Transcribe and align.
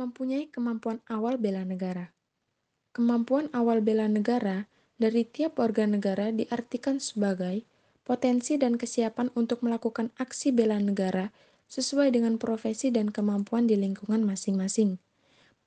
mempunyai 0.00 0.48
kemampuan 0.48 1.04
awal 1.12 1.36
bela 1.36 1.60
negara. 1.60 2.16
Kemampuan 2.96 3.52
awal 3.52 3.84
bela 3.84 4.08
negara 4.08 4.72
dari 4.96 5.28
tiap 5.28 5.60
warga 5.60 5.84
negara 5.84 6.32
diartikan 6.32 6.96
sebagai 6.96 7.68
potensi 8.08 8.56
dan 8.56 8.80
kesiapan 8.80 9.28
untuk 9.36 9.60
melakukan 9.60 10.08
aksi 10.16 10.56
bela 10.56 10.80
negara 10.80 11.28
sesuai 11.68 12.16
dengan 12.16 12.40
profesi 12.40 12.88
dan 12.88 13.12
kemampuan 13.12 13.68
di 13.68 13.76
lingkungan 13.76 14.24
masing-masing. 14.24 14.96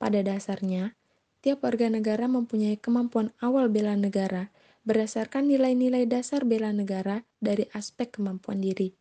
Pada 0.02 0.26
dasarnya, 0.26 0.98
tiap 1.46 1.62
warga 1.62 1.88
negara 1.94 2.26
mempunyai 2.26 2.82
kemampuan 2.82 3.32
awal 3.40 3.70
bela 3.70 3.94
negara 3.94 4.50
berdasarkan 4.84 5.48
nilai-nilai 5.48 6.10
dasar 6.10 6.44
bela 6.44 6.74
negara 6.74 7.24
dari 7.40 7.70
aspek 7.72 8.20
kemampuan 8.20 8.60
diri. 8.60 8.98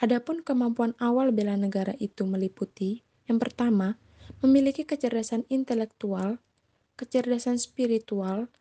Adapun 0.00 0.40
kemampuan 0.40 0.96
awal 0.96 1.34
bela 1.34 1.58
negara 1.60 1.92
itu 2.00 2.24
meliputi 2.24 3.04
yang 3.24 3.40
pertama, 3.40 3.96
memiliki 4.44 4.84
kecerdasan 4.84 5.48
intelektual, 5.48 6.38
kecerdasan 6.94 7.56
spiritual, 7.56 8.52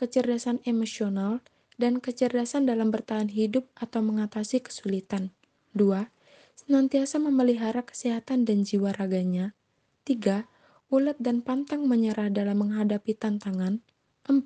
kecerdasan 0.00 0.62
emosional, 0.64 1.44
dan 1.80 1.96
kecerdasan 1.98 2.68
dalam 2.68 2.92
bertahan 2.92 3.32
hidup 3.32 3.68
atau 3.72 4.04
mengatasi 4.04 4.60
kesulitan. 4.60 5.32
2. 5.72 6.12
Senantiasa 6.60 7.16
memelihara 7.16 7.80
kesehatan 7.80 8.44
dan 8.44 8.68
jiwa 8.68 8.92
raganya. 8.92 9.56
3. 10.04 10.44
Ulet 10.92 11.16
dan 11.22 11.40
pantang 11.40 11.88
menyerah 11.88 12.28
dalam 12.28 12.66
menghadapi 12.66 13.16
tantangan. 13.16 13.80
4. 14.28 14.44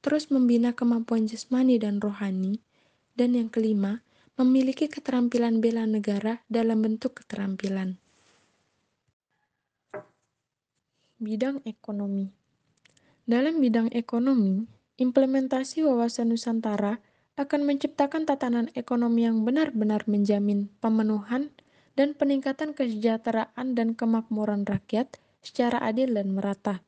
Terus 0.00 0.32
membina 0.32 0.72
kemampuan 0.72 1.28
jasmani 1.28 1.76
dan 1.76 2.00
rohani. 2.00 2.64
Dan 3.12 3.36
yang 3.36 3.52
kelima, 3.52 4.00
memiliki 4.34 4.90
keterampilan 4.90 5.62
bela 5.62 5.86
negara 5.86 6.42
dalam 6.50 6.82
bentuk 6.82 7.22
keterampilan. 7.22 8.03
Bidang 11.22 11.62
ekonomi 11.62 12.34
Dalam 13.22 13.62
bidang 13.62 13.86
ekonomi, 13.94 14.66
implementasi 14.98 15.86
wawasan 15.86 16.34
Nusantara 16.34 16.98
akan 17.38 17.70
menciptakan 17.70 18.26
tatanan 18.26 18.66
ekonomi 18.74 19.22
yang 19.22 19.46
benar-benar 19.46 20.02
menjamin 20.10 20.74
pemenuhan 20.82 21.54
dan 21.94 22.18
peningkatan 22.18 22.74
kesejahteraan 22.74 23.78
dan 23.78 23.94
kemakmuran 23.94 24.66
rakyat 24.66 25.22
secara 25.38 25.78
adil 25.86 26.18
dan 26.18 26.34
merata. 26.34 26.82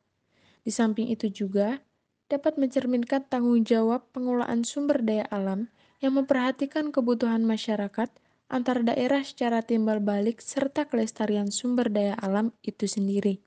Di 0.66 0.74
samping 0.74 1.06
itu 1.06 1.30
juga 1.30 1.78
dapat 2.27 2.58
mencerminkan 2.58 3.30
tanggung 3.30 3.62
jawab 3.62 4.10
pengelolaan 4.10 4.66
sumber 4.66 5.06
daya 5.06 5.30
alam 5.30 5.70
yang 6.02 6.19
memperhatikan 6.19 6.91
kebutuhan 6.91 7.47
masyarakat 7.47 8.10
antar 8.50 8.82
daerah 8.82 9.22
secara 9.22 9.62
timbal 9.62 10.02
balik 10.02 10.42
serta 10.42 10.91
kelestarian 10.91 11.54
sumber 11.54 11.94
daya 11.94 12.19
alam 12.19 12.50
itu 12.66 12.91
sendiri. 12.91 13.45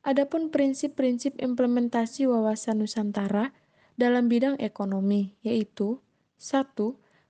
Adapun 0.00 0.48
prinsip-prinsip 0.48 1.36
implementasi 1.36 2.24
wawasan 2.24 2.80
Nusantara 2.80 3.52
dalam 4.00 4.32
bidang 4.32 4.56
ekonomi 4.56 5.36
yaitu 5.44 6.00
1. 6.40 6.72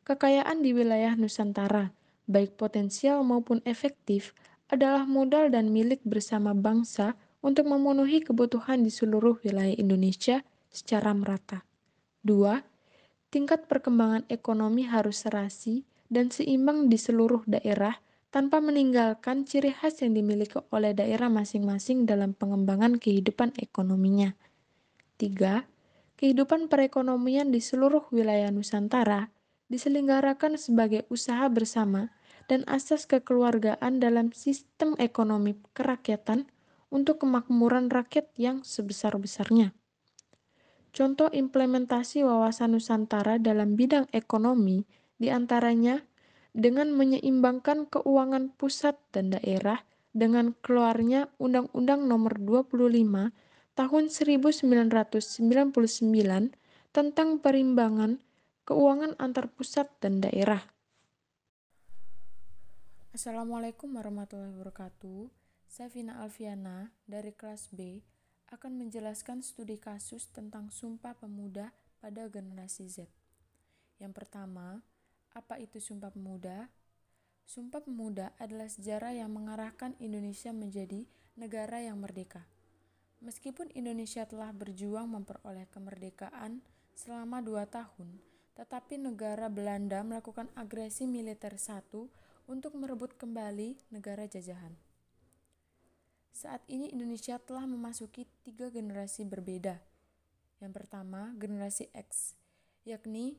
Kekayaan 0.07 0.63
di 0.63 0.71
wilayah 0.71 1.19
Nusantara, 1.19 1.91
baik 2.31 2.55
potensial 2.55 3.27
maupun 3.27 3.59
efektif, 3.67 4.39
adalah 4.71 5.03
modal 5.03 5.51
dan 5.51 5.75
milik 5.75 5.99
bersama 6.07 6.55
bangsa 6.55 7.19
untuk 7.43 7.67
memenuhi 7.67 8.23
kebutuhan 8.23 8.87
di 8.87 8.95
seluruh 8.95 9.43
wilayah 9.43 9.75
Indonesia 9.75 10.47
secara 10.71 11.11
merata. 11.11 11.67
2. 12.23 13.35
Tingkat 13.35 13.67
perkembangan 13.67 14.31
ekonomi 14.31 14.87
harus 14.87 15.27
serasi 15.27 15.83
dan 16.07 16.31
seimbang 16.31 16.87
di 16.87 17.03
seluruh 17.03 17.43
daerah 17.51 17.99
tanpa 18.31 18.63
meninggalkan 18.63 19.43
ciri 19.43 19.75
khas 19.75 20.03
yang 20.07 20.15
dimiliki 20.15 20.59
oleh 20.71 20.95
daerah 20.95 21.27
masing-masing 21.27 22.07
dalam 22.07 22.31
pengembangan 22.35 22.97
kehidupan 22.97 23.51
ekonominya. 23.59 24.39
3. 25.19 25.67
Kehidupan 26.15 26.71
perekonomian 26.71 27.51
di 27.51 27.59
seluruh 27.59 28.07
wilayah 28.15 28.55
Nusantara 28.55 29.35
diselenggarakan 29.67 30.59
sebagai 30.59 31.07
usaha 31.11 31.47
bersama 31.51 32.15
dan 32.47 32.67
asas 32.67 33.07
kekeluargaan 33.07 34.03
dalam 34.03 34.35
sistem 34.35 34.99
ekonomi 34.99 35.59
kerakyatan 35.75 36.51
untuk 36.91 37.23
kemakmuran 37.23 37.87
rakyat 37.91 38.31
yang 38.35 38.67
sebesar-besarnya. 38.67 39.71
Contoh 40.91 41.31
implementasi 41.31 42.27
wawasan 42.27 42.75
Nusantara 42.75 43.39
dalam 43.39 43.79
bidang 43.79 44.11
ekonomi 44.11 44.83
di 45.23 45.31
antaranya 45.31 46.03
dengan 46.57 46.95
menyeimbangkan 46.95 47.87
keuangan 47.91 48.55
pusat 48.55 48.99
dan 49.15 49.35
daerah 49.35 49.83
dengan 50.11 50.55
keluarnya 50.59 51.31
Undang-Undang 51.39 52.11
Nomor 52.11 52.35
25 52.43 53.31
Tahun 53.79 54.05
1999 54.13 55.73
tentang 56.91 57.29
perimbangan 57.39 58.19
keuangan 58.69 59.17
antar 59.17 59.49
pusat 59.49 59.89
dan 60.03 60.21
daerah. 60.21 60.61
Assalamualaikum 63.15 63.91
warahmatullahi 63.95 64.53
wabarakatuh. 64.53 65.33
Saya 65.71 65.89
Vina 65.89 66.19
Alfiana 66.21 66.93
dari 67.07 67.31
kelas 67.31 67.71
B 67.71 68.03
akan 68.51 68.85
menjelaskan 68.85 69.41
studi 69.41 69.79
kasus 69.79 70.29
tentang 70.35 70.69
Sumpah 70.75 71.15
Pemuda 71.15 71.71
pada 72.03 72.27
generasi 72.27 72.91
Z. 72.91 73.07
Yang 74.03 74.13
pertama, 74.19 74.83
apa 75.35 75.59
itu 75.63 75.79
Sumpah 75.79 76.11
Pemuda? 76.11 76.71
Sumpah 77.47 77.83
Pemuda 77.83 78.35
adalah 78.39 78.71
sejarah 78.71 79.15
yang 79.15 79.31
mengarahkan 79.35 79.99
Indonesia 79.99 80.55
menjadi 80.55 81.07
negara 81.35 81.83
yang 81.83 81.99
merdeka. 81.99 82.47
Meskipun 83.21 83.69
Indonesia 83.77 84.25
telah 84.25 84.51
berjuang 84.55 85.11
memperoleh 85.11 85.69
kemerdekaan 85.69 86.65
selama 86.97 87.45
dua 87.45 87.69
tahun, 87.69 88.17
tetapi 88.57 88.97
negara 88.97 89.53
Belanda 89.53 90.01
melakukan 90.01 90.49
agresi 90.57 91.05
militer 91.05 91.57
satu 91.61 92.09
untuk 92.49 92.75
merebut 92.75 93.15
kembali 93.15 93.77
negara 93.93 94.25
jajahan. 94.25 94.73
Saat 96.33 96.65
ini 96.73 96.89
Indonesia 96.89 97.37
telah 97.37 97.69
memasuki 97.69 98.25
tiga 98.41 98.73
generasi 98.73 99.29
berbeda. 99.29 99.77
Yang 100.61 100.73
pertama, 100.73 101.37
generasi 101.37 101.93
X, 101.93 102.37
yakni 102.89 103.37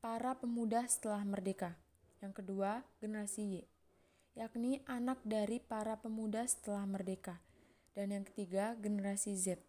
para 0.00 0.32
pemuda 0.40 0.88
setelah 0.88 1.20
merdeka. 1.28 1.76
Yang 2.24 2.40
kedua, 2.40 2.80
generasi 3.04 3.44
Y, 3.44 3.56
yakni 4.32 4.80
anak 4.88 5.20
dari 5.28 5.60
para 5.60 6.00
pemuda 6.00 6.48
setelah 6.48 6.88
merdeka. 6.88 7.44
Dan 7.92 8.16
yang 8.16 8.24
ketiga, 8.24 8.72
generasi 8.80 9.36
Z, 9.36 9.60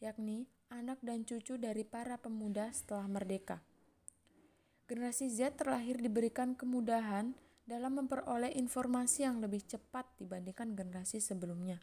yakni 0.00 0.48
anak 0.72 0.96
dan 1.04 1.28
cucu 1.28 1.60
dari 1.60 1.84
para 1.84 2.16
pemuda 2.16 2.72
setelah 2.72 3.04
merdeka. 3.04 3.60
Generasi 4.88 5.28
Z 5.28 5.60
terlahir 5.60 6.00
diberikan 6.00 6.56
kemudahan 6.56 7.36
dalam 7.68 8.00
memperoleh 8.00 8.56
informasi 8.56 9.28
yang 9.28 9.44
lebih 9.44 9.68
cepat 9.68 10.08
dibandingkan 10.16 10.72
generasi 10.72 11.20
sebelumnya. 11.20 11.80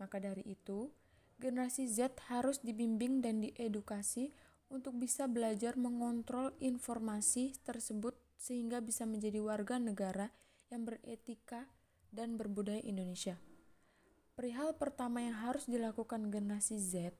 Maka 0.00 0.16
dari 0.16 0.48
itu, 0.48 0.88
generasi 1.36 1.88
Z 1.92 2.16
harus 2.32 2.64
dibimbing 2.64 3.20
dan 3.20 3.44
diedukasi 3.44 4.32
untuk 4.68 4.96
bisa 5.00 5.24
belajar 5.28 5.74
mengontrol 5.80 6.52
informasi 6.60 7.56
tersebut 7.64 8.16
sehingga 8.36 8.78
bisa 8.84 9.08
menjadi 9.08 9.40
warga 9.40 9.80
negara 9.80 10.30
yang 10.68 10.84
beretika 10.84 11.66
dan 12.12 12.36
berbudaya 12.36 12.80
Indonesia. 12.84 13.36
Perihal 14.38 14.76
pertama 14.78 15.24
yang 15.24 15.34
harus 15.34 15.66
dilakukan 15.66 16.30
generasi 16.30 16.78
Z 16.78 17.12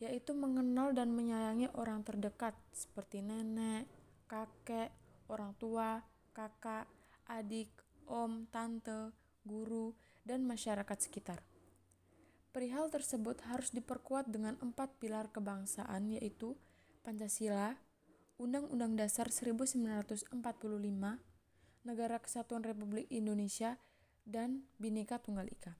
yaitu 0.00 0.32
mengenal 0.32 0.96
dan 0.96 1.12
menyayangi 1.12 1.68
orang 1.76 2.00
terdekat 2.00 2.56
seperti 2.72 3.20
nenek, 3.20 3.84
kakek, 4.24 4.88
orang 5.28 5.52
tua, 5.60 6.00
kakak, 6.32 6.88
adik, 7.28 7.68
om, 8.08 8.48
tante, 8.48 9.12
guru, 9.44 9.92
dan 10.24 10.40
masyarakat 10.48 10.98
sekitar. 11.04 11.44
Perihal 12.50 12.88
tersebut 12.88 13.44
harus 13.46 13.70
diperkuat 13.70 14.32
dengan 14.32 14.56
empat 14.58 14.98
pilar 14.98 15.28
kebangsaan 15.30 16.16
yaitu 16.16 16.56
Pancasila, 17.00 17.80
Undang-Undang 18.36 19.00
Dasar 19.00 19.32
1945, 19.32 20.28
Negara 21.84 22.16
Kesatuan 22.20 22.60
Republik 22.64 23.08
Indonesia, 23.08 23.80
dan 24.28 24.68
Bhinneka 24.76 25.16
Tunggal 25.20 25.48
Ika. 25.48 25.74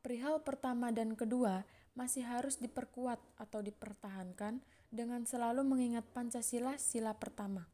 Perihal 0.00 0.38
pertama 0.46 0.94
dan 0.94 1.18
kedua 1.18 1.66
masih 1.98 2.22
harus 2.22 2.62
diperkuat 2.62 3.18
atau 3.34 3.58
dipertahankan 3.64 4.62
dengan 4.94 5.26
selalu 5.26 5.66
mengingat 5.66 6.06
Pancasila 6.14 6.78
sila 6.78 7.18
pertama, 7.18 7.66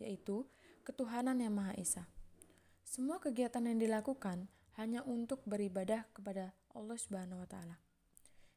yaitu 0.00 0.48
ketuhanan 0.88 1.36
yang 1.36 1.52
Maha 1.52 1.76
Esa. 1.76 2.08
Semua 2.86 3.20
kegiatan 3.20 3.60
yang 3.66 3.76
dilakukan 3.76 4.48
hanya 4.80 5.04
untuk 5.04 5.44
beribadah 5.44 6.08
kepada 6.16 6.56
Allah 6.72 6.96
Subhanahu 6.96 7.44
wa 7.44 7.48
taala. 7.48 7.76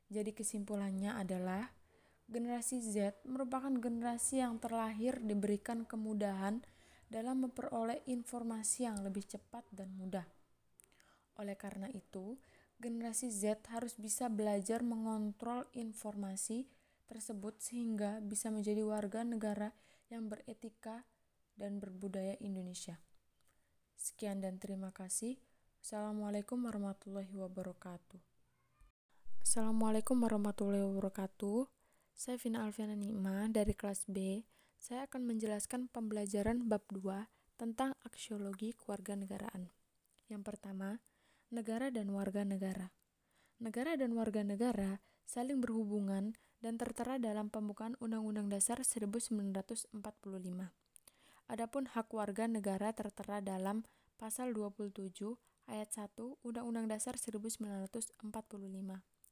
Jadi 0.08 0.32
kesimpulannya 0.32 1.18
adalah 1.18 1.74
Generasi 2.30 2.78
Z 2.86 3.26
merupakan 3.26 3.74
generasi 3.74 4.46
yang 4.46 4.62
terlahir 4.62 5.18
diberikan 5.18 5.82
kemudahan 5.82 6.62
dalam 7.10 7.50
memperoleh 7.50 8.06
informasi 8.06 8.86
yang 8.86 9.02
lebih 9.02 9.26
cepat 9.26 9.66
dan 9.74 9.90
mudah. 9.98 10.30
Oleh 11.42 11.58
karena 11.58 11.90
itu, 11.90 12.38
generasi 12.78 13.34
Z 13.34 13.66
harus 13.74 13.98
bisa 13.98 14.30
belajar 14.30 14.86
mengontrol 14.86 15.66
informasi 15.74 16.70
tersebut 17.10 17.58
sehingga 17.58 18.22
bisa 18.22 18.54
menjadi 18.54 18.86
warga 18.86 19.26
negara 19.26 19.74
yang 20.14 20.30
beretika 20.30 21.10
dan 21.58 21.82
berbudaya 21.82 22.38
Indonesia. 22.38 23.02
Sekian 23.98 24.46
dan 24.46 24.62
terima 24.62 24.94
kasih. 24.94 25.42
Assalamualaikum 25.82 26.62
warahmatullahi 26.62 27.34
wabarakatuh. 27.34 28.22
Assalamualaikum 29.42 30.22
warahmatullahi 30.22 30.86
wabarakatuh. 30.86 31.79
Saya 32.20 32.36
Vina 32.36 32.68
Alfiana 32.68 33.00
Nikma 33.00 33.48
dari 33.48 33.72
kelas 33.72 34.04
B. 34.12 34.44
Saya 34.76 35.08
akan 35.08 35.24
menjelaskan 35.24 35.88
pembelajaran 35.88 36.68
bab 36.68 36.84
2 36.92 37.32
tentang 37.56 37.96
aksiologi 38.04 38.76
kewarganegaraan. 38.76 39.72
Yang 40.28 40.44
pertama, 40.44 41.00
negara 41.48 41.88
dan 41.96 42.12
warga 42.12 42.44
negara. 42.44 42.92
Negara 43.64 43.96
dan 43.96 44.20
warga 44.20 44.44
negara 44.44 45.00
saling 45.24 45.64
berhubungan 45.64 46.36
dan 46.60 46.76
tertera 46.76 47.24
dalam 47.24 47.48
pembukaan 47.48 47.96
Undang-Undang 48.04 48.52
Dasar 48.52 48.84
1945. 48.84 49.96
Adapun 51.48 51.84
hak 51.88 52.08
warga 52.12 52.52
negara 52.52 52.92
tertera 52.92 53.40
dalam 53.40 53.88
pasal 54.20 54.52
27 54.52 55.08
ayat 55.72 55.88
1 55.96 56.20
Undang-Undang 56.44 56.92
Dasar 56.92 57.16
1945 57.16 58.20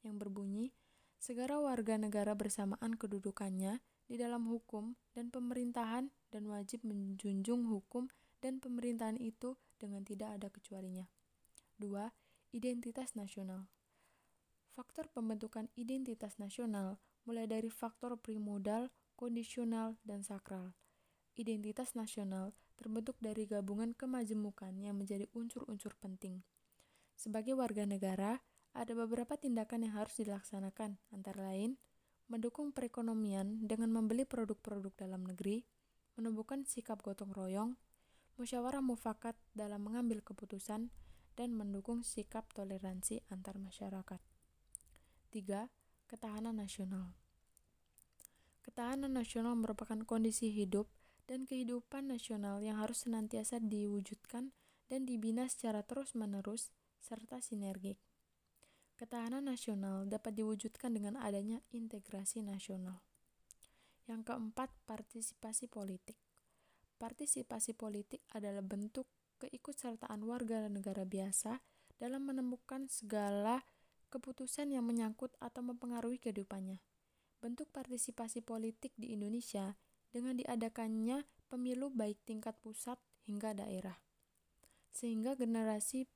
yang 0.08 0.16
berbunyi 0.16 0.72
segala 1.18 1.58
warga 1.58 1.98
negara 1.98 2.32
bersamaan 2.38 2.94
kedudukannya 2.94 3.82
di 4.08 4.16
dalam 4.16 4.46
hukum 4.46 4.94
dan 5.12 5.28
pemerintahan 5.28 6.14
dan 6.30 6.42
wajib 6.46 6.86
menjunjung 6.86 7.66
hukum 7.68 8.08
dan 8.38 8.62
pemerintahan 8.62 9.18
itu 9.18 9.58
dengan 9.82 10.06
tidak 10.06 10.38
ada 10.38 10.48
kecualinya. 10.48 11.10
2. 11.82 11.90
Identitas 12.54 13.12
nasional. 13.18 13.66
Faktor 14.72 15.10
pembentukan 15.10 15.66
identitas 15.74 16.38
nasional 16.38 17.02
mulai 17.26 17.50
dari 17.50 17.68
faktor 17.68 18.16
primodal, 18.16 18.88
kondisional, 19.18 19.98
dan 20.06 20.22
sakral. 20.22 20.72
Identitas 21.34 21.98
nasional 21.98 22.54
terbentuk 22.78 23.18
dari 23.18 23.44
gabungan 23.44 23.90
kemajemukan 23.92 24.70
yang 24.78 24.96
menjadi 24.96 25.26
unsur-unsur 25.34 25.98
penting. 25.98 26.46
Sebagai 27.18 27.58
warga 27.58 27.82
negara, 27.82 28.38
ada 28.74 28.92
beberapa 28.92 29.36
tindakan 29.36 29.88
yang 29.88 29.94
harus 30.00 30.18
dilaksanakan, 30.20 30.98
antara 31.12 31.52
lain 31.52 31.78
mendukung 32.28 32.76
perekonomian 32.76 33.64
dengan 33.64 33.88
membeli 33.88 34.28
produk-produk 34.28 34.92
dalam 34.94 35.24
negeri, 35.24 35.64
menumbuhkan 36.20 36.68
sikap 36.68 37.00
gotong 37.00 37.32
royong, 37.32 37.80
musyawarah 38.36 38.84
mufakat 38.84 39.34
dalam 39.56 39.80
mengambil 39.88 40.20
keputusan, 40.20 40.92
dan 41.38 41.54
mendukung 41.54 42.02
sikap 42.02 42.50
toleransi 42.50 43.22
antar 43.30 43.56
masyarakat. 43.62 44.18
3. 45.30 45.70
Ketahanan 46.10 46.58
nasional. 46.58 47.14
Ketahanan 48.66 49.14
nasional 49.14 49.54
merupakan 49.54 50.02
kondisi 50.02 50.50
hidup 50.50 50.90
dan 51.30 51.46
kehidupan 51.46 52.10
nasional 52.10 52.58
yang 52.58 52.82
harus 52.82 53.06
senantiasa 53.06 53.62
diwujudkan 53.62 54.50
dan 54.90 55.06
dibina 55.06 55.46
secara 55.46 55.86
terus-menerus 55.86 56.74
serta 56.98 57.38
sinergik. 57.38 58.00
Ketahanan 58.98 59.46
nasional 59.46 60.10
dapat 60.10 60.34
diwujudkan 60.34 60.90
dengan 60.90 61.14
adanya 61.22 61.62
integrasi 61.70 62.42
nasional. 62.42 62.98
Yang 64.10 64.26
keempat, 64.26 64.74
partisipasi 64.90 65.70
politik. 65.70 66.18
Partisipasi 66.98 67.78
politik 67.78 68.26
adalah 68.34 68.58
bentuk 68.58 69.06
keikutsertaan 69.38 70.18
warga 70.26 70.66
negara 70.66 71.06
biasa 71.06 71.62
dalam 72.02 72.26
menemukan 72.26 72.90
segala 72.90 73.62
keputusan 74.10 74.74
yang 74.74 74.82
menyangkut 74.82 75.30
atau 75.38 75.62
mempengaruhi 75.62 76.18
kehidupannya. 76.18 76.82
Bentuk 77.38 77.70
partisipasi 77.70 78.42
politik 78.42 78.90
di 78.98 79.14
Indonesia 79.14 79.78
dengan 80.10 80.34
diadakannya 80.34 81.22
pemilu 81.46 81.94
baik 81.94 82.18
tingkat 82.26 82.58
pusat 82.58 82.98
hingga 83.30 83.54
daerah. 83.54 84.02
Sehingga 84.90 85.38
generasi 85.38 86.10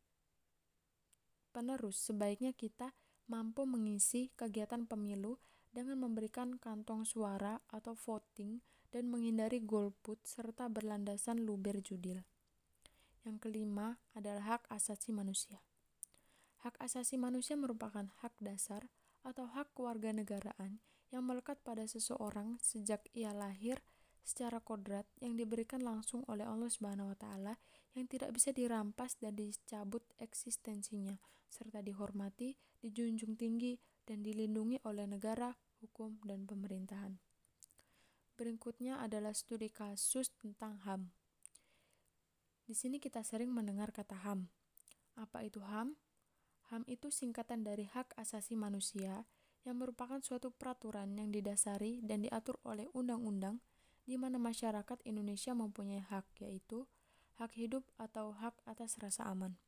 penerus 1.52 2.00
sebaiknya 2.00 2.56
kita 2.56 2.96
mampu 3.28 3.68
mengisi 3.68 4.32
kegiatan 4.34 4.88
pemilu 4.88 5.36
dengan 5.72 6.00
memberikan 6.00 6.56
kantong 6.56 7.04
suara 7.04 7.60
atau 7.68 7.92
voting 7.92 8.64
dan 8.92 9.08
menghindari 9.08 9.60
golput 9.64 10.20
serta 10.24 10.68
berlandasan 10.68 11.44
luber 11.44 11.80
judil. 11.80 12.20
Yang 13.24 13.36
kelima 13.48 14.02
adalah 14.12 14.58
hak 14.58 14.68
asasi 14.68 15.14
manusia. 15.14 15.64
Hak 16.60 16.76
asasi 16.82 17.16
manusia 17.16 17.56
merupakan 17.56 18.08
hak 18.20 18.34
dasar 18.42 18.90
atau 19.22 19.48
hak 19.48 19.72
kewarganegaraan 19.72 20.82
yang 21.12 21.24
melekat 21.24 21.60
pada 21.62 21.84
seseorang 21.86 22.58
sejak 22.60 23.04
ia 23.14 23.30
lahir 23.36 23.80
secara 24.22 24.62
kodrat 24.62 25.04
yang 25.18 25.34
diberikan 25.34 25.82
langsung 25.82 26.22
oleh 26.30 26.46
Allah 26.46 26.70
Subhanahu 26.70 27.12
wa 27.12 27.18
taala 27.18 27.54
yang 27.92 28.06
tidak 28.08 28.32
bisa 28.32 28.54
dirampas 28.54 29.18
dan 29.18 29.36
dicabut 29.36 30.02
eksistensinya 30.22 31.18
serta 31.52 31.84
dihormati, 31.84 32.56
dijunjung 32.80 33.36
tinggi 33.36 33.76
dan 34.08 34.24
dilindungi 34.24 34.80
oleh 34.88 35.04
negara, 35.04 35.52
hukum 35.84 36.16
dan 36.24 36.48
pemerintahan. 36.48 37.20
Berikutnya 38.40 39.04
adalah 39.04 39.36
studi 39.36 39.68
kasus 39.68 40.32
tentang 40.40 40.80
HAM. 40.88 41.12
Di 42.64 42.72
sini 42.72 42.96
kita 42.96 43.20
sering 43.20 43.52
mendengar 43.52 43.92
kata 43.92 44.24
HAM. 44.24 44.48
Apa 45.20 45.44
itu 45.44 45.60
HAM? 45.60 46.00
HAM 46.72 46.88
itu 46.88 47.12
singkatan 47.12 47.60
dari 47.60 47.84
Hak 47.84 48.16
Asasi 48.16 48.56
Manusia 48.56 49.28
yang 49.68 49.76
merupakan 49.78 50.18
suatu 50.24 50.50
peraturan 50.50 51.12
yang 51.20 51.28
didasari 51.28 52.00
dan 52.00 52.24
diatur 52.24 52.56
oleh 52.64 52.88
undang-undang 52.96 53.60
di 54.02 54.18
mana 54.18 54.38
masyarakat 54.38 54.98
Indonesia 55.06 55.54
mempunyai 55.54 56.02
hak 56.02 56.26
yaitu 56.42 56.90
hak 57.38 57.54
hidup 57.54 57.86
atau 57.98 58.34
hak 58.34 58.58
atas 58.66 58.98
rasa 58.98 59.26
aman. 59.30 59.58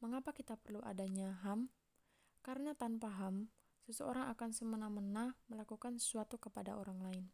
Mengapa 0.00 0.32
kita 0.32 0.56
perlu 0.56 0.80
adanya 0.80 1.36
HAM? 1.44 1.68
Karena 2.40 2.72
tanpa 2.72 3.12
HAM, 3.20 3.52
seseorang 3.84 4.32
akan 4.32 4.50
semena-mena 4.56 5.36
melakukan 5.52 6.00
sesuatu 6.00 6.40
kepada 6.40 6.76
orang 6.80 7.04
lain. 7.04 7.24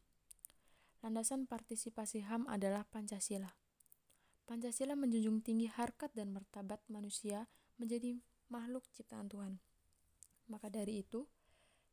Landasan 1.07 1.47
partisipasi 1.47 2.27
HAM 2.27 2.51
adalah 2.51 2.83
Pancasila. 2.91 3.55
Pancasila 4.47 4.99
menjunjung 4.99 5.43
tinggi 5.47 5.71
harkat 5.71 6.11
dan 6.15 6.35
martabat 6.35 6.83
manusia 6.91 7.47
menjadi 7.79 8.19
makhluk 8.51 8.87
ciptaan 8.91 9.31
Tuhan. 9.31 9.59
Maka 10.51 10.71
dari 10.71 11.03
itu, 11.03 11.27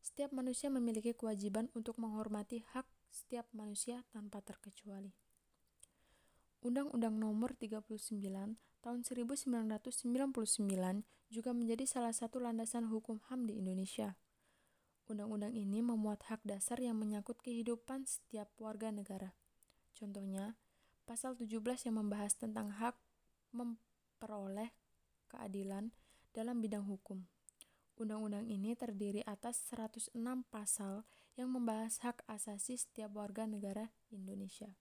setiap 0.03 0.36
manusia 0.36 0.67
memiliki 0.67 1.15
kewajiban 1.15 1.72
untuk 1.72 1.95
menghormati 1.95 2.67
hak 2.75 2.83
setiap 3.07 3.48
manusia 3.55 4.03
tanpa 4.12 4.43
terkecuali. 4.43 5.15
Undang-Undang 6.60 7.15
Nomor 7.15 7.55
39 7.55 8.60
Tahun 8.83 9.00
1999 9.00 9.95
juga 11.31 11.51
menjadi 11.55 11.88
salah 11.88 12.12
satu 12.12 12.43
landasan 12.43 12.91
hukum 12.91 13.24
HAM 13.31 13.48
di 13.48 13.63
Indonesia. 13.63 14.19
Undang-undang 15.07 15.55
ini 15.55 15.79
memuat 15.79 16.27
hak 16.27 16.43
dasar 16.43 16.83
yang 16.83 17.00
menyangkut 17.00 17.39
kehidupan 17.39 18.03
setiap 18.03 18.51
warga 18.60 18.91
negara. 18.91 19.31
Contohnya, 19.95 20.60
pasal 21.07 21.39
17 21.39 21.88
yang 21.88 22.03
membahas 22.03 22.36
tentang 22.36 22.75
hak 22.75 23.00
memperoleh 23.55 24.75
keadilan 25.31 25.95
dalam 26.36 26.60
bidang 26.60 26.83
hukum. 26.83 27.24
Undang-undang 27.93 28.50
ini 28.50 28.73
terdiri 28.73 29.21
atas 29.29 29.69
106 29.69 30.17
pasal 30.50 31.05
yang 31.38 31.53
membahas 31.53 32.01
hak 32.01 32.25
asasi 32.25 32.73
setiap 32.73 33.13
warga 33.13 33.45
negara 33.45 33.93
Indonesia. 34.09 34.73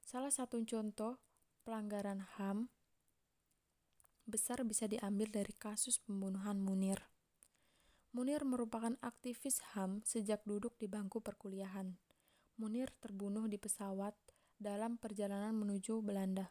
Salah 0.00 0.32
satu 0.32 0.58
contoh 0.64 1.20
pelanggaran 1.62 2.24
HAM 2.40 2.72
besar 4.24 4.64
bisa 4.64 4.88
diambil 4.88 5.28
dari 5.28 5.52
kasus 5.52 6.00
pembunuhan 6.00 6.56
Munir. 6.56 7.04
Munir 8.16 8.42
merupakan 8.48 8.96
aktivis 9.04 9.60
HAM 9.76 10.02
sejak 10.02 10.42
duduk 10.48 10.74
di 10.80 10.88
bangku 10.88 11.20
perkuliahan. 11.20 11.94
Munir 12.58 12.90
terbunuh 12.98 13.44
di 13.46 13.60
pesawat 13.60 14.16
dalam 14.56 14.96
perjalanan 14.96 15.52
menuju 15.52 16.02
Belanda. 16.02 16.50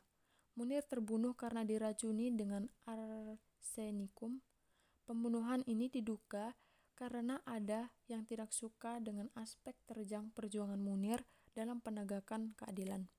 Munir 0.56 0.88
terbunuh 0.88 1.36
karena 1.36 1.68
diracuni 1.68 2.32
dengan 2.32 2.70
arsenikum. 2.88 4.40
Pembunuhan 5.10 5.66
ini 5.66 5.90
diduga 5.90 6.54
karena 6.94 7.42
ada 7.42 7.90
yang 8.06 8.30
tidak 8.30 8.54
suka 8.54 9.02
dengan 9.02 9.34
aspek 9.34 9.74
terjang 9.90 10.30
perjuangan 10.38 10.78
Munir 10.78 11.26
dalam 11.58 11.82
penegakan 11.82 12.54
keadilan. 12.54 13.10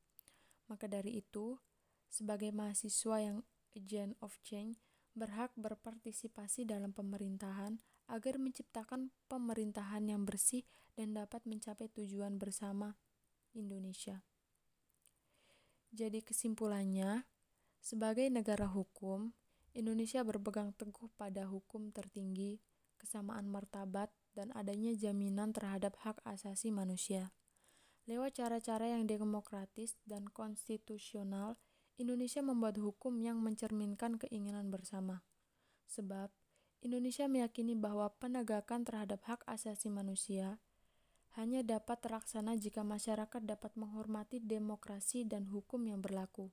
Maka 0.70 0.87
dari 0.87 1.18
itu, 1.18 1.59
sebagai 2.06 2.54
mahasiswa 2.54 3.18
yang 3.18 3.42
agent 3.75 4.14
of 4.23 4.38
change 4.47 4.78
berhak 5.18 5.50
berpartisipasi 5.59 6.62
dalam 6.62 6.94
pemerintahan 6.94 7.82
agar 8.06 8.38
menciptakan 8.38 9.11
pemerintahan 9.26 10.06
yang 10.06 10.23
bersih 10.23 10.62
dan 10.94 11.18
dapat 11.18 11.42
mencapai 11.42 11.90
tujuan 11.90 12.38
bersama 12.38 12.94
Indonesia. 13.50 14.23
Jadi 15.90 16.23
kesimpulannya, 16.23 17.26
sebagai 17.82 18.30
negara 18.30 18.70
hukum, 18.70 19.35
Indonesia 19.71 20.27
berpegang 20.27 20.75
teguh 20.75 21.07
pada 21.15 21.47
hukum 21.47 21.95
tertinggi, 21.95 22.59
kesamaan 22.99 23.47
martabat, 23.47 24.11
dan 24.35 24.50
adanya 24.55 24.95
jaminan 24.95 25.55
terhadap 25.55 25.95
hak 26.03 26.19
asasi 26.27 26.75
manusia. 26.75 27.31
Lewat 28.11 28.43
cara-cara 28.43 28.91
yang 28.91 29.07
demokratis 29.07 29.95
dan 30.03 30.27
konstitusional, 30.27 31.55
Indonesia 32.00 32.43
membuat 32.43 32.81
hukum 32.83 33.21
yang 33.23 33.39
mencerminkan 33.39 34.19
keinginan 34.19 34.73
bersama. 34.73 35.23
Sebab, 35.87 36.33
Indonesia 36.81 37.29
meyakini 37.29 37.77
bahwa 37.77 38.09
penegakan 38.17 38.89
terhadap 38.89 39.21
hak 39.29 39.45
asasi 39.45 39.93
manusia 39.93 40.59
hanya 41.39 41.62
dapat 41.62 42.03
terlaksana 42.03 42.57
jika 42.59 42.83
masyarakat 42.83 43.43
dapat 43.45 43.77
menghormati 43.79 44.43
demokrasi 44.43 45.23
dan 45.29 45.47
hukum 45.47 45.87
yang 45.87 46.03
berlaku. 46.03 46.50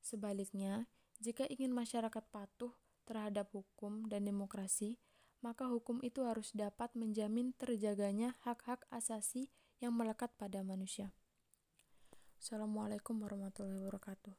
Sebaliknya, 0.00 0.86
jika 1.18 1.46
ingin 1.50 1.74
masyarakat 1.74 2.24
patuh 2.30 2.70
terhadap 3.02 3.50
hukum 3.50 4.06
dan 4.06 4.26
demokrasi, 4.26 5.02
maka 5.42 5.66
hukum 5.70 6.02
itu 6.02 6.26
harus 6.26 6.50
dapat 6.54 6.94
menjamin 6.94 7.54
terjaganya 7.54 8.38
hak-hak 8.42 8.86
asasi 8.90 9.50
yang 9.78 9.94
melekat 9.94 10.34
pada 10.38 10.62
manusia. 10.66 11.14
Assalamualaikum 12.38 13.18
warahmatullahi 13.18 13.82
wabarakatuh. 13.82 14.34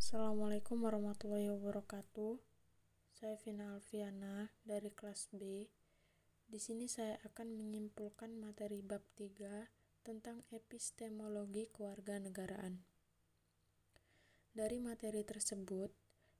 Assalamualaikum 0.00 0.80
warahmatullahi 0.80 1.52
wabarakatuh. 1.52 2.40
Saya 3.12 3.36
Vina 3.44 3.76
Alfiana 3.76 4.50
dari 4.64 4.90
kelas 4.90 5.28
B 5.32 5.68
di 6.52 6.60
sini 6.60 6.84
saya 6.84 7.16
akan 7.24 7.56
menyimpulkan 7.56 8.36
materi 8.36 8.84
bab 8.84 9.00
3 9.16 10.04
tentang 10.04 10.44
epistemologi 10.52 11.72
kewarganegaraan. 11.72 12.91
Dari 14.52 14.76
materi 14.76 15.24
tersebut, 15.24 15.88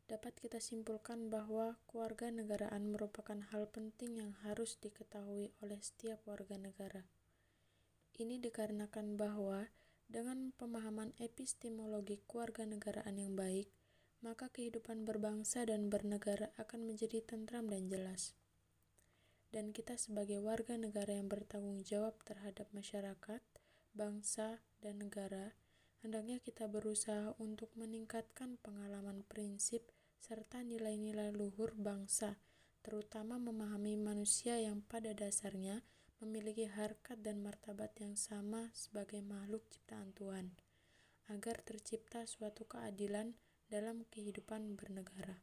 dapat 0.04 0.36
kita 0.36 0.60
simpulkan 0.60 1.32
bahwa 1.32 1.80
kewarganegaraan 1.88 2.92
merupakan 2.92 3.40
hal 3.52 3.68
penting 3.72 4.20
yang 4.20 4.32
harus 4.44 4.76
diketahui 4.78 5.56
oleh 5.64 5.80
setiap 5.80 6.20
warga 6.28 6.60
negara. 6.60 7.08
Ini 8.16 8.36
dikarenakan 8.38 9.16
bahwa 9.16 9.72
dengan 10.12 10.52
pemahaman 10.60 11.16
epistemologi 11.16 12.20
kewarganegaraan 12.28 13.16
yang 13.16 13.32
baik, 13.32 13.72
maka 14.20 14.52
kehidupan 14.52 15.08
berbangsa 15.08 15.64
dan 15.64 15.88
bernegara 15.88 16.52
akan 16.60 16.84
menjadi 16.92 17.24
tentram 17.24 17.66
dan 17.72 17.88
jelas 17.88 18.36
dan 19.52 19.68
kita 19.70 20.00
sebagai 20.00 20.40
warga 20.40 20.80
negara 20.80 21.12
yang 21.12 21.28
bertanggung 21.28 21.84
jawab 21.84 22.16
terhadap 22.24 22.64
masyarakat, 22.72 23.44
bangsa, 23.92 24.64
dan 24.80 25.04
negara, 25.04 25.52
hendaknya 26.02 26.42
kita 26.42 26.66
berusaha 26.66 27.32
untuk 27.38 27.70
meningkatkan 27.78 28.58
pengalaman 28.58 29.22
prinsip 29.30 29.86
serta 30.18 30.66
nilai-nilai 30.66 31.30
luhur 31.30 31.74
bangsa, 31.78 32.38
terutama 32.82 33.38
memahami 33.38 33.94
manusia 33.94 34.58
yang 34.58 34.82
pada 34.82 35.14
dasarnya 35.14 35.86
memiliki 36.22 36.66
harkat 36.70 37.18
dan 37.22 37.42
martabat 37.42 37.90
yang 37.98 38.14
sama 38.14 38.70
sebagai 38.74 39.22
makhluk 39.22 39.66
ciptaan 39.70 40.14
Tuhan, 40.14 40.54
agar 41.30 41.62
tercipta 41.62 42.26
suatu 42.26 42.66
keadilan 42.66 43.34
dalam 43.66 44.06
kehidupan 44.10 44.78
bernegara. 44.78 45.42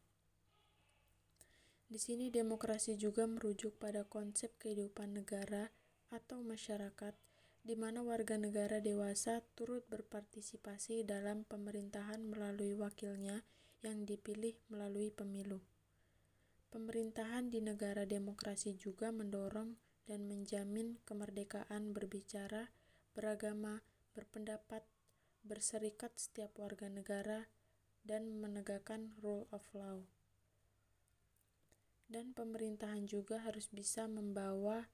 Di 1.90 1.98
sini 1.98 2.30
demokrasi 2.30 2.96
juga 2.96 3.26
merujuk 3.26 3.82
pada 3.82 4.06
konsep 4.06 4.54
kehidupan 4.62 5.18
negara 5.20 5.74
atau 6.14 6.46
masyarakat 6.46 7.18
di 7.70 7.78
mana 7.78 8.02
warga 8.02 8.34
negara 8.34 8.82
dewasa 8.82 9.46
turut 9.54 9.86
berpartisipasi 9.94 11.06
dalam 11.06 11.46
pemerintahan 11.46 12.18
melalui 12.18 12.74
wakilnya 12.74 13.46
yang 13.86 14.10
dipilih 14.10 14.58
melalui 14.74 15.14
pemilu. 15.14 15.62
Pemerintahan 16.74 17.54
di 17.54 17.62
negara 17.62 18.10
demokrasi 18.10 18.74
juga 18.74 19.14
mendorong 19.14 19.78
dan 20.10 20.26
menjamin 20.26 20.98
kemerdekaan 21.06 21.94
berbicara, 21.94 22.74
beragama, 23.14 23.86
berpendapat, 24.18 24.82
berserikat 25.46 26.18
setiap 26.18 26.58
warga 26.58 26.90
negara, 26.90 27.54
dan 28.02 28.34
menegakkan 28.42 29.14
rule 29.22 29.46
of 29.54 29.62
law 29.78 30.02
dan 32.10 32.34
pemerintahan 32.34 33.06
juga 33.06 33.38
harus 33.46 33.70
bisa 33.70 34.10
membawa 34.10 34.90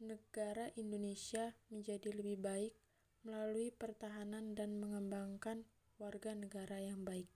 negara 0.00 0.72
Indonesia 0.80 1.52
menjadi 1.68 2.10
lebih 2.16 2.40
baik 2.40 2.72
melalui 3.24 3.68
pertahanan 3.68 4.56
dan 4.56 4.80
mengembangkan 4.80 5.68
warga 6.00 6.32
negara 6.32 6.80
yang 6.80 7.04
baik. 7.04 7.28